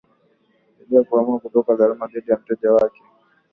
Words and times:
delea 0.77 1.03
kuamua 1.07 1.39
kutoa 1.43 1.75
dhamana 1.79 2.11
dhidi 2.13 2.31
ya 2.31 2.37
mteja 2.39 2.71
wake 2.73 3.01